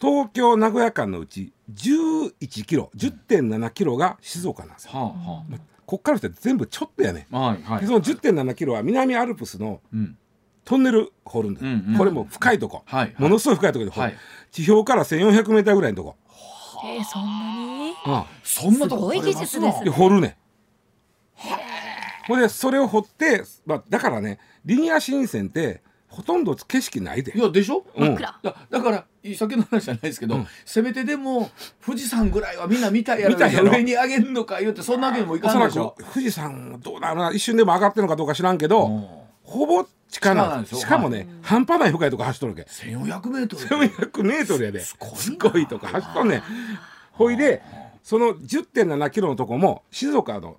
[0.00, 4.92] 東京名古屋間のうち11キロ10.7キロが静岡なんですよ。
[4.92, 9.80] はあはあ、こっからして全部ちょっとやね、はいはい、その10.7キロは南アルプスの
[10.64, 14.16] トンネル掘るんです、うんうん、これも深いとこ、はいはい、ものすごい深いところで掘る、はい、
[14.52, 16.16] 地表から1400メーターぐらいのとこ。
[16.82, 19.90] えー、そんなに、ああそんなとこすごい技術ですね。
[19.90, 20.36] 掘るね。
[22.26, 27.32] ほんでそれを掘って、まあ、だからねリニア新線ってほとんど景色ないで。
[27.36, 31.50] いやでしょ、うん、だだから先の話じゃないですけど、うん、せめてでも
[31.84, 33.70] 富士山ぐらいはみんな見たいやろ見たやろ。
[33.70, 35.94] 上に上げるのか言ってそんなわけにもいかないでしょ？
[36.12, 39.06] 富士山どうなるな一瞬でも上がってるのかどうか知らんけど、うん、
[39.44, 42.62] ほぼ近なんですしかもね、はい、半端ない深いとこ走っとるわけ。
[42.62, 44.80] 1400メートル1400メートルやで。
[44.80, 44.96] す
[45.38, 46.42] ごいとこ走っとんねん。
[47.12, 47.62] ほいで
[48.02, 50.56] その10.7キロのとこも静岡の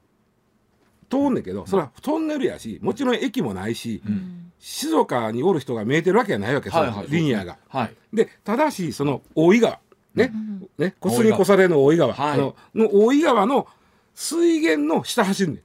[1.11, 4.51] 通んねんけどそれはトンネルやしもちろん駅もないし、うん。
[4.59, 7.57] 静岡におる人が見えてるわけじゃないわけ、はいはい、リニアが。
[7.67, 9.79] はい、でただしその大井川
[10.13, 10.31] ね,、
[10.77, 13.67] ねこすりこされの大井川、はい、のの大井川の
[14.13, 15.61] 水源の下走るねん。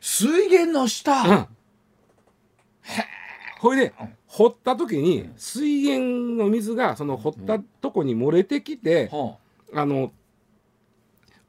[0.00, 1.46] 水源の下、うん、
[3.60, 3.92] ほいで
[4.26, 9.10] 掘った時に水源の水がその掘ったとこに漏れてきて、
[9.72, 10.10] うん、あの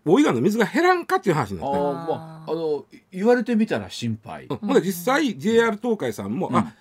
[0.05, 6.73] 大井川の水が減らんかっていう話になってあ、まあ、あの言われてみたら心配、うん、実際 JR 東海さんも、うん、あ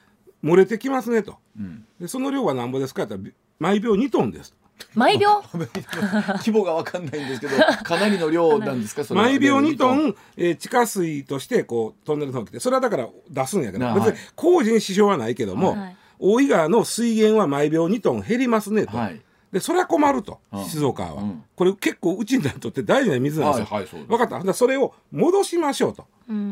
[0.42, 3.16] 漏れてきますねと、うん、でその量はなんぼですかって
[3.58, 4.54] 毎秒2トンです
[4.94, 5.42] 毎秒？
[5.52, 9.14] 規模が分かんないんですけど かなりの量なんですか？
[9.14, 18.96] 毎秒2トン、えー、地下水としてこうトンネルの来てそれはだから出すんやけど、別に工事に支障はないけども、はい、大井川の水源は毎秒2トン減りますねと。
[18.96, 19.20] はい
[19.52, 24.52] でそれは困ると、静岡は、うん、これ結構うちにとって大事な水なんですよ、はいはい、分かった。
[24.54, 26.50] それを戻しましょうと、うん、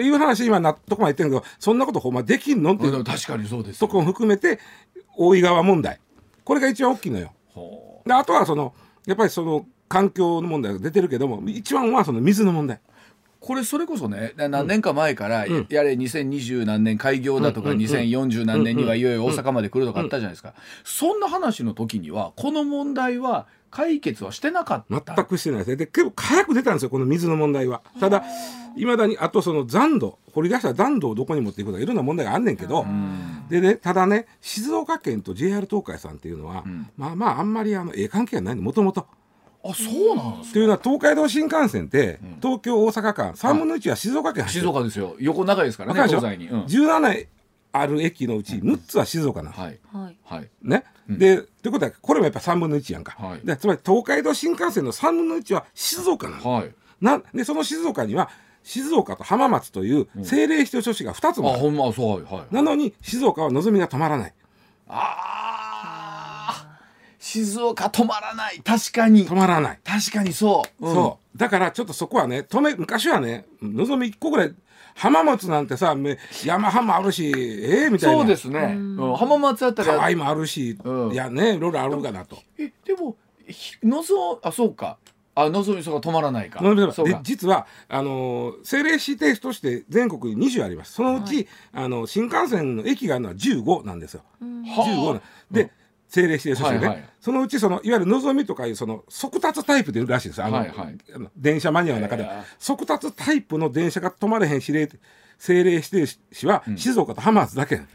[0.00, 4.60] いう話今納得まで言ってるけどそんなことほんまできんのっていう確かにそうですとこも含めて
[5.16, 5.98] 大井川問題。
[6.44, 7.32] これが一番大きいのよ。
[8.06, 8.72] であとはその
[9.04, 12.80] やっぱりその環境の問題が出てるけども一番はその水の問題。
[13.40, 25.14] これそれこそね何年か前から、うん、やれ2020何年開業だとか、うん、2040何年にはいよいよ大阪まで来るとかあったじゃないですか、そんな話の時にはこの問題は解決はしてなかった。
[25.14, 27.82] 全くしてないですで結構早く出たんですよこの水の問題は。
[28.00, 28.24] ただ
[28.76, 32.86] いまだにあとその残土掘り出した残土をどこに持っていくとかいろんな問題があんねんけど
[33.50, 39.06] でねただね静岡県と JR 東海さんっていうのは、うん、まあまああんまりあのええ関係がないのもともと。
[39.70, 45.14] あそうなんですというのは東海道新幹線って、東京大阪間3分の1は静岡県静岡ですよ。
[45.18, 47.26] 横長いですからね東西に、うん、17
[47.72, 50.16] ある駅のうち6つは静岡なんです、はい。
[50.24, 50.48] はい。
[50.62, 58.30] ね、うん、でということはこれもやっぱ3分の1やんか、はい、でつまり東海道新幹線の3分の1は静岡なんです、はい、なでその静岡には
[58.62, 62.54] 静岡と浜松という政令指定都市が2つもある、あほんまそうはいはい。
[62.54, 64.34] なのに静岡は望みが止まらない。
[64.88, 65.57] あー
[67.28, 68.60] 静岡止まらない。
[68.64, 69.28] 確かに。
[69.28, 70.94] 止まらない、確かにそう、うん。
[70.94, 71.38] そう。
[71.38, 74.54] だからちょっとそこはね止め昔はね望み1個ぐらい
[74.94, 78.18] 浜松なんてさめ山浜あるしええみたいな。
[78.18, 79.16] そうですね、うん。
[79.16, 79.96] 浜松あたりは。
[79.96, 81.12] 河合もあるし、うん。
[81.12, 82.38] いやねいろいろあるかなと。
[82.58, 84.96] えでもひのぞあそうか。
[85.34, 86.60] あのぞみそうか止まらないか。
[86.60, 87.20] のでそうか。
[87.22, 90.94] 実はあのー政令指定都市で全国に20あります。
[90.94, 94.22] そのうち、あの新幹線の駅があるのは15なんですよ。
[94.42, 95.20] 15な
[95.52, 95.70] で、
[96.08, 97.08] 政令指定都市でね、はいはい。
[97.20, 100.98] そのうちそのいわゆるのぞみとかいうその速達タイプでいるらしいですあの、はいはい。
[101.14, 102.28] あの電車マニアの中で。
[102.58, 104.88] 速達タイプの電車が止まれへん指令
[105.38, 107.86] 政令指定市は静岡と浜松だけうわ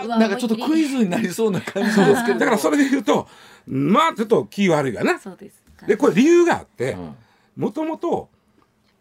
[0.00, 0.06] ー。
[0.06, 2.38] うわなんかちょっとクイズになりそうな感じですけど。
[2.38, 3.28] だからそれで言うと
[3.66, 5.18] まあちょっと気悪いわな。
[5.18, 5.86] そうですか。
[5.86, 7.14] でこれ理由があってうん。
[7.56, 8.28] もともと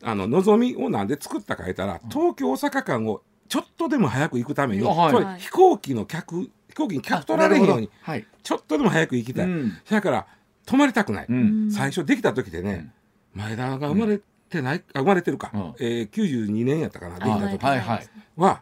[0.02, 5.10] あののぞみをなんで作ったか言ったら東京大阪間をちょっとでも早く行くために、はい。
[5.10, 9.74] つまり飛行機の客飛行機に客取られへんようにはい、ちょっとでも早く行きたい、うん。
[9.90, 10.28] だから
[10.66, 11.72] 泊まりたくない、うん。
[11.72, 12.92] 最初できた時でね、
[13.34, 15.76] 前田が生まれてない、あ生まれてるか、うん。
[15.80, 17.66] えー、92年やったかなできた時。
[17.66, 18.08] はいはい。
[18.38, 18.62] は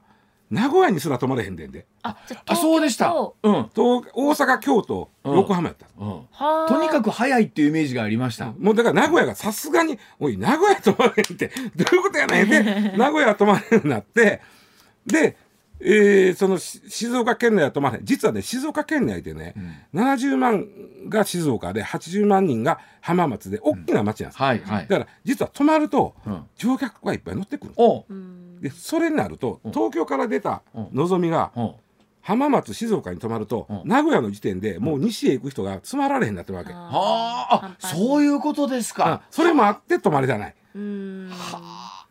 [0.49, 1.85] 名古屋にすら泊まれへんでんで。
[2.03, 2.15] あ
[2.45, 3.09] あそうでした。
[3.09, 5.35] 東うん、東大阪京都うん。
[5.35, 12.63] 横浜やった、うん、京とはあとにかく早いっていうイメージがありました、もうだから名古屋がさすがに「おい名古屋泊まれへんってどういうことやねん」って
[12.97, 14.41] 名古屋泊まれへんようになって
[15.05, 15.37] で、
[15.79, 18.05] えーそのし静岡県内は泊まれへん。
[18.05, 19.53] 実はね静岡県内でね、
[19.93, 20.65] 70万
[21.07, 24.87] が静岡で80万人が浜松で大きな町なんです、はいはい。
[24.87, 26.43] だから実は泊まるとうん。
[26.55, 27.73] 乗客がいっぱい乗ってくる
[28.61, 29.71] でそれになるとうん。
[29.71, 30.89] 東京から出たうん。
[30.93, 31.51] のぞみが
[32.21, 33.81] 浜松静岡に泊まるとうん。
[33.85, 40.55] 名古屋の時点でもう西へ行く人が詰まられへんなってるわけ、あはああそういうことですあかそれもあって泊まりじゃない。
[40.75, 41.31] ーうん。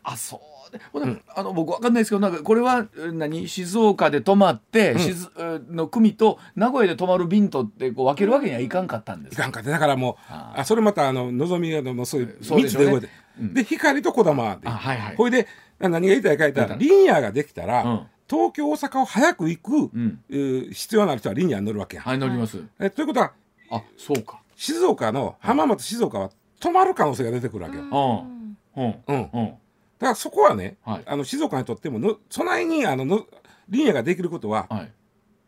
[0.03, 0.39] あそう。
[0.39, 0.45] で
[0.91, 4.93] ほなあの僕わかんないですけどなんかこれはえ何静岡で泊まって、
[5.37, 5.75] うん。
[5.75, 9.35] の組と名古屋で泊まる便とってこう分けるわけにはいかんかったんです。
[9.35, 13.53] かいかんかってだからもうああそれまたあののぞみがもうそういう密で動いて、うん。
[13.53, 14.67] で光とこだまで。
[14.67, 15.15] あはいはい。
[15.15, 15.47] ほいで
[15.79, 16.79] な何が言いたいか言ったらうん。
[16.79, 18.01] リニアができたら、うん。
[18.29, 20.19] 東京大阪を早く行く、うん。
[20.29, 23.31] えー必要のある人はリニアに乗るわけや、はい乗ります、えということは
[23.71, 24.41] あそうか。
[24.55, 28.57] 静岡の浜松静岡は止まる可能性が出てくるわけよ、うん。
[28.83, 28.95] うん。
[29.07, 29.29] うん。
[29.33, 29.53] うん
[29.99, 31.03] だからそこはね、はい。
[31.05, 33.25] あの静岡にとってものそないにあのの
[33.69, 34.91] リニアができることははい。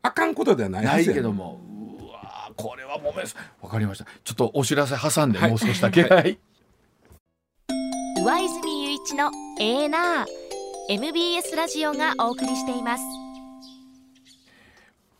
[0.01, 1.59] あかんことではないはないずやけども
[1.99, 3.35] うわーこれはもめす。
[3.61, 4.05] わかりました。
[4.23, 6.03] ちょっとお知らせ挟んでもう少しだけ。
[6.03, 6.39] はい、
[8.23, 10.25] 上泉雄一のエーナー
[10.89, 13.03] MBS ラジオがお送りしています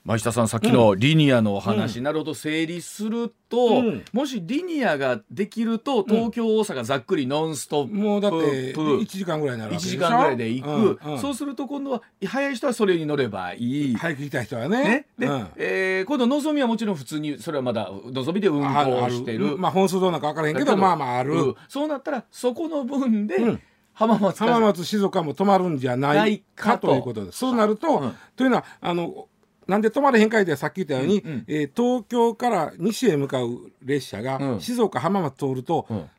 [0.06, 4.06] 前下さんさっきのリニアのお話、なるほど整理すると、うん。
[4.12, 9.98] もしリニアができると東京大阪ざっくりノンストップ、もうだってプ1時間ぐらいになる1わけでしょ？
[9.98, 10.70] 時間ぐらいで行く、
[11.04, 11.20] うんうん。
[11.20, 13.96] そうすると今度は早い人はそれに乗ればいい。
[13.96, 14.84] 早く行きたい人はね。
[14.84, 15.06] ね。
[15.20, 15.48] でうん。
[15.58, 19.58] えー今度のぞみはもちろん普通にそれはまだのぞみで運行してる。
[19.58, 21.56] まあ本数どうなんか分からへんけどだけどまあまあある、うん。
[21.68, 23.62] そうなったらそこの分で、うん。
[23.94, 27.40] 浜松浜松静岡も止まるんじゃないかということです。
[27.40, 28.16] そうなると、うん。
[28.38, 29.28] というのはあの
[29.70, 31.46] なんで止まれへんかいってさっき言ったように、うんうん。
[31.48, 34.60] えー東京から西へ向かう列車が、うん。
[34.60, 36.10] 静岡浜松通ると、うん。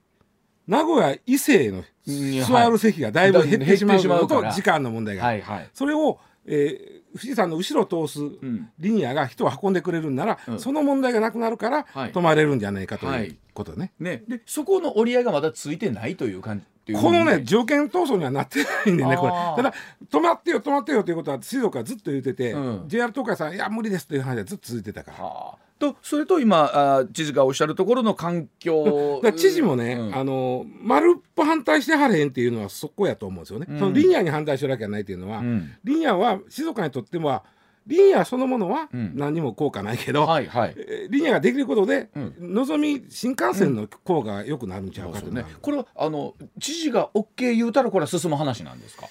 [0.68, 5.24] 名古屋伊勢のうん座る席がだいぶ減ってしまうのと時間の問題が。
[5.24, 5.70] はいはい。
[5.74, 8.70] それを、えー富士山の後ろを通すん。
[8.78, 10.60] リニアが人を運んでくれるんなら、うん。
[10.60, 12.12] その問題がなくなるから、はい。
[12.12, 13.26] 止まれるんじゃないかとはい。
[13.26, 13.90] いうことね。
[13.98, 17.02] ね、でそこの折り合いがまだついてないという感じっていう。
[17.02, 19.32] このねね条件闘争にはなってないんでねこれ。
[19.32, 19.74] ただ
[20.10, 22.84] 止まってよ止まってよということは静岡はずっと言ってて、うん。
[22.86, 25.24] JR 東海さんいや無理ですという話はずっと続いてたから。
[25.24, 25.70] はあ。
[25.80, 30.16] とそれと今あ知事がおっしゃるところの環境 知事もね、うん。
[30.16, 33.78] あの丸っぽ反対してはれへんっていうのはそこやと思うんですよね、うん。
[33.78, 35.70] そのリニアに反対してるわけじゃないっていうのは、うん。
[35.82, 37.42] リニアは静岡にとっては
[37.90, 39.12] リニアそのものはうん。
[39.14, 40.74] 何にも効果ないけど、はいはい。
[40.76, 42.54] えーリニアができることで、うん。
[42.54, 45.26] のぞみ新幹線の効果が良くなるんちゃうかと。
[45.26, 45.44] ね。
[45.60, 49.06] これはあの知事が OK 言うたらこれは進む話なんですか？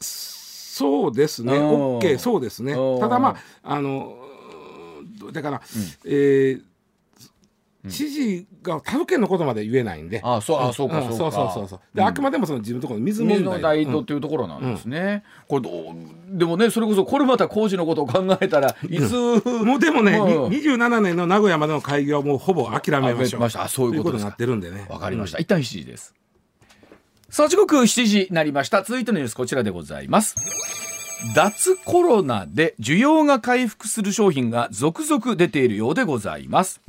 [0.00, 1.54] そうですね。
[1.56, 2.72] うん OK そうですね。
[2.74, 4.16] うんただまああの
[5.32, 5.62] だから、
[6.04, 6.62] えー
[7.88, 11.02] 知事が他府県のことまで言えないんで、あそうあそうかん。
[11.02, 11.32] そうか。
[11.32, 11.80] そうそうそう。
[11.94, 12.08] で、うん。
[12.08, 13.38] あくまでもその自分のところの水問題。
[13.38, 15.94] 水の大というところなんですね、これどう
[16.38, 19.12] でもねそれこそこれまた工事のことを考えたらいつ、
[19.64, 20.50] もうでもね、うん。
[20.50, 23.42] に27年の名古屋までの開業はもうほぼ諦めましょう。
[23.42, 24.86] あそういうことになってるんでね。
[24.88, 26.14] わかりました、一旦7時です。
[27.28, 28.82] さあ時刻7時になりました。
[28.82, 30.34] 続いてのニュースこちらでございます。
[31.32, 36.82] 脱コロナで需要が回復する商品が続々出ているようでございます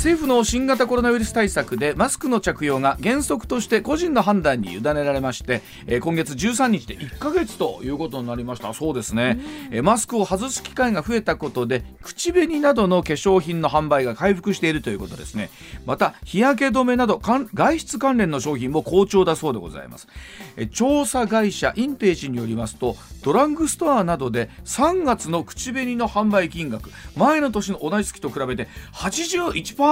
[0.00, 8.72] 政府の新型コロナウイルス対策でマスクの着用が原則として個人の判断に委ねられまして、えー、今月13日で1ヶ月ということになりました。
[8.72, 9.38] そうですね、
[9.70, 15.50] えー、マスクを外す機会が増えたことで口紅などの化粧品の販売が回復しているということですね。
[15.84, 17.20] また日焼け止めなど
[17.52, 20.08] 外出関連の商品も好調だそうでございます、
[20.56, 29.89] えー、調査会社インテージによりますとドラッグストアなどで3月の口紅の販売金額前の年の同じ月と比べて81%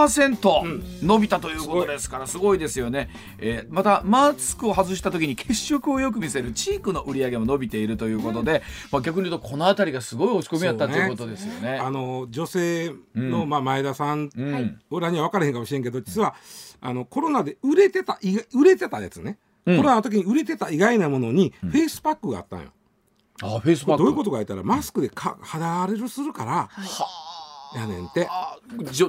[1.02, 2.58] 伸びたということですからすごい。
[2.58, 11.72] ですよね、えー、またマスクを外した時に血色をよく見せるチークの売り上げも伸びているということで、まあ、逆に言うとこの辺りがすごい落ち込みやったということですよね。
[11.72, 14.30] ねあの女性の、まあ、前田さん、
[14.90, 16.34] 俺らには分からへんかもしれんけど実は
[16.80, 18.18] あのコロナで売れてた
[18.54, 22.70] 売れてたやつね、コロナの時に売れてた意外なものにフェイスパックがあったんよ。
[23.40, 24.02] あフェイスパック。
[24.02, 26.68] どういうことか言ったらマスクでか肌荒れるするから、
[27.74, 28.28] やねんって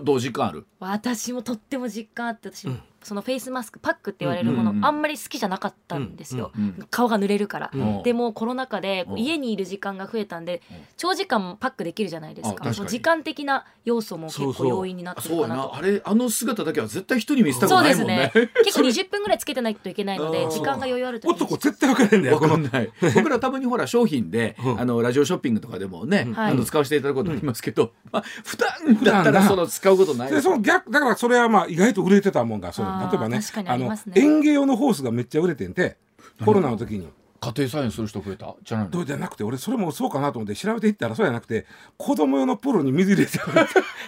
[0.04, 0.66] どう実感ある？
[0.80, 6.52] 私もとっても実感あって私、うんそのフェイスマスクパックって言われるもの、あんまり好きじゃなかったんですよ、
[6.90, 10.62] 顔が濡れるから、うん、でもコロナ禍で家にいる時間が増えたんで、
[10.98, 12.72] 長時間パックできるじゃないですか。
[12.72, 15.76] 時間的な要素も結構要因になってるかなと。
[15.76, 18.32] あれあの姿だけは絶対人に見せたくないもんね。
[18.34, 18.64] そうですね。
[18.66, 22.40] 結構20分ぐらいつけてないといけないので時間が余裕あると男絶対分かるんだよ。
[22.40, 22.90] 分かんない。
[23.16, 35.98] 僕らたまにほら商品で、あのラジオショッピングとかでもね、あの使わせていただくことありますけど、まあ普段だったらその使うことないでその逆だからそれはまあ意外と売れてたもんがそれ例えばねあの園芸用のホースがめっちゃ売れてんて
[36.44, 37.08] コロナの時に。
[37.42, 38.54] 家庭菜園する人増えた？
[38.64, 41.66] じゃないどうじゃなくて俺それもそうかなと思って調べていったらそうじゃなくて
[41.96, 43.40] 子供用のプールに水入れて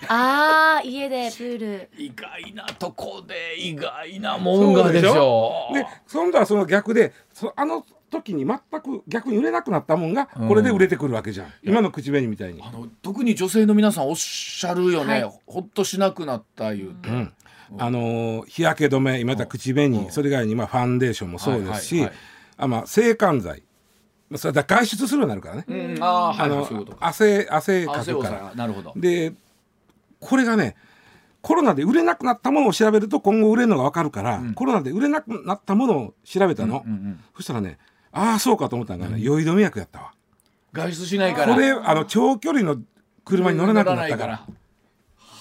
[0.10, 1.90] ああ家でプール。
[1.98, 5.70] 意外なとこで意外なもんがでしょ。
[5.74, 12.62] で今度はその逆でそあの時に全く逆に売れなくなったもんがこれで売れてくるわけじゃん、うん、今の口紅みたいに。
[12.62, 17.34] あの特に女性の皆さんおっしゃるよね、はい、ほっとしなくなった言うて、うん
[17.78, 22.08] あの日焼け止め今言った口紅それ以外にまあファンデーションもそうですし、
[22.58, 23.64] あまあ制汗剤
[24.36, 26.68] それだ外出するようになるからね、うん、ああの
[27.00, 28.52] 汗汗かくから。
[28.56, 28.94] なるほど。
[28.96, 29.34] で
[30.20, 30.76] これがね
[31.42, 37.80] コロナで売れなくなったものを調べると今後売れるのが分かるから、うん、コロナで売れなくなったものを調べたの、うんうんうん、そしたらね
[38.12, 40.12] ああそうかと思ったのがね、酔い止め薬やったわ。
[40.74, 41.54] 外出しないから。
[41.54, 42.78] これあの長距離の
[43.24, 44.46] 車に乗れなくなったから、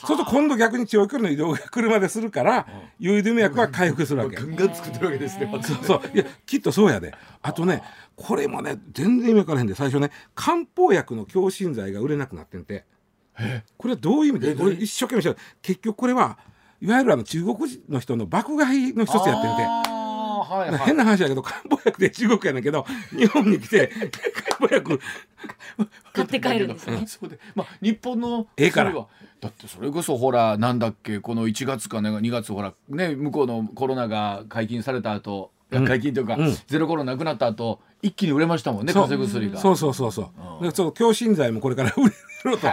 [0.06, 2.66] そうすると今度逆に長距離の移動が車でするから
[2.98, 4.36] 酔い止め薬は回復するわけ。
[4.36, 5.50] ガンガン作ってるわけですね。
[5.62, 5.84] そう。
[5.84, 6.00] そう。
[6.14, 7.14] いやきっとそうやで。
[7.42, 7.82] あとね
[8.16, 9.74] これもね全然意味分からへんで。
[9.74, 12.84] 最初ね漢方薬の強心剤が売れなくなってんて。
[13.76, 14.56] これはどういう意味で？
[14.62, 16.38] 俺一生懸命し結局これは
[16.80, 19.99] いわゆるあの中国人の人の爆買いの一つやってんて。
[20.50, 22.84] はいはい、変な話だけど漢方薬で中国やねんけど
[23.16, 23.88] 日本に来て
[24.58, 25.00] 漢方薬
[26.12, 27.04] 買って帰るんですね。
[27.06, 28.92] そうでまあ日本のええから。
[28.92, 39.60] だってそれこそほらなんだっけこの1月かね2月ほらね向こうのコロナが解禁された後解禁というか、うん、ゼロコロナなくなった後一気に売れましたもんね風邪薬が。
[39.60, 40.30] そうそうそうそ
[40.60, 42.08] う、うん、そう強心剤もこれから売
[42.44, 42.68] れると。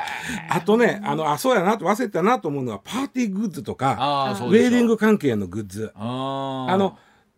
[0.49, 5.91] あとねあのあそうやなと忘れたなと思うのはパーティーグッズとかウェーディング関係のグッズ。
[5.95, 6.97] あの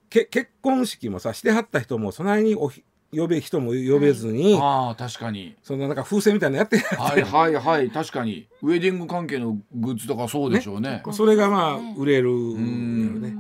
[0.10, 2.72] け結婚式もさしてはった人もそないにお
[3.12, 5.56] 呼べ人も呼べずに、ああ確かに。
[5.64, 8.48] そのなんか風船みたいなやってはいはいはい確かに。
[8.62, 13.32] ウェディング関係のグッズとかそうでしょうね、ね、それがまあ売れるね、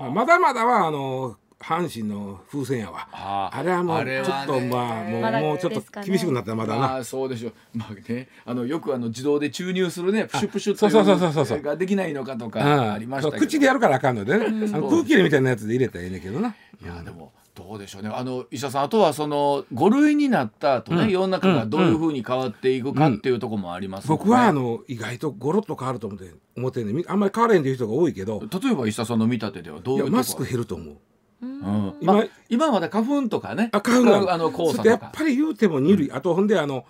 [0.00, 3.08] まあ、まだまだはあの阪神の風船やわ。
[3.12, 7.52] あれはもうちょっとまあもう,、もうちょっと厳しくなったらまだな、あ、そうでしょう。
[7.74, 13.46] まあねあのよくあの自動で注入するねプシュプシュっていうができないのかとかありましたけど。
[13.46, 16.54] 口でやるからあかんのでね、あの空気入れみたいなやつで入れたらいいねんけどな。
[16.82, 18.10] いやでもどうでしょうね。
[18.12, 24.14] あの医者さんあとはその5類になった後ね、うん、世の中がどういうふうに変わっていくかっていうところもあります、ね。
[24.14, 28.40] うん、僕はあの意外とゴロッと変わると思って思ってねあんまり変われんっていう人が多いけど。
[28.40, 30.96] 例えば医者さんの見立てではどういうマスク減ると思う。
[31.42, 33.68] うん、今、まあ、今まだ花粉とかね。
[33.72, 36.84] あ花粉があの黄砂やっぱり言うても2類、あとほんであの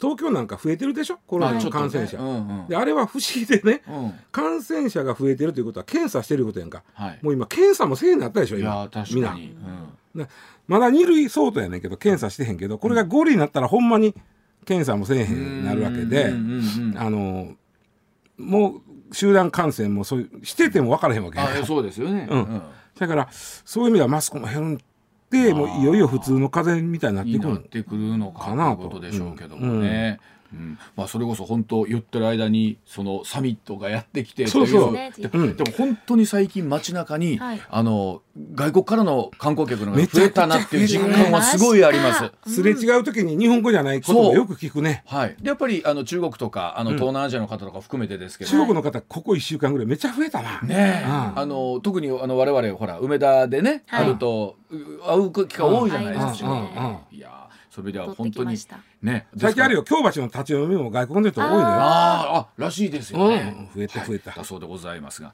[0.00, 1.18] 東京なんか増えてるでしょ？
[1.26, 8.88] コロナの感染者、ねうんうん、であれは不思議でね、うん、感染者が増えてるということは検査してることやんか、はい、もう今検査もせいになったでしょ今。
[9.12, 9.36] みんな、う
[10.22, 10.28] ん、
[10.68, 14.14] まだ2類相当やねんけど検査してへんけどこれが5類になったらほんまに
[14.64, 16.32] 検査もせえへんなるわけで
[16.96, 17.54] あの
[18.36, 22.62] もう集団感染もそういうしてても分からへんわけやそうですよね、うん
[22.98, 24.80] だからそういう意味ではマスクも減る
[25.30, 30.18] でもういよいよ普通の風邪みたいになってくるってくるのかなということでしょうけどもね。
[30.32, 30.37] うん
[30.96, 34.92] まあ、それこそ本当言ってる間にそのサミットがやってきてそうそう。
[34.92, 38.22] ででも本当に最近街中に、はい、あの
[38.54, 42.54] 外国からの観光客のが増えたなっていう実感はすごいあります。
[42.54, 42.62] す。
[42.62, 45.02] れ違う時に日本語じゃないことをよく聞くね。
[45.06, 45.36] はい。
[45.40, 50.60] でやっぱりあの中国とかあの東南アジアの方とか含めてですけど、中国の方ここ1週間ぐらいめっちゃ増えたな。
[50.62, 54.56] ね、うん、あの特にあの我々ほら梅田でね、はい、あると
[55.06, 57.00] 会う機会多いじゃないですか。
[57.10, 57.47] いや
[57.78, 58.58] それでは本当に
[59.02, 59.84] ね最近あるよ。
[59.84, 61.64] 京橋の立ち読みも外国の人多いのよ。
[61.64, 65.32] ああらしいですよね、うん、増えた増えた、だそうでございますが